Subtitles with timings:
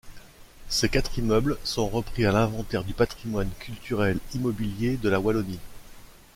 [0.67, 5.59] Ces quatre immeubles sont repris à l'inventaire du patrimoine culturel immobilier de la Wallonie.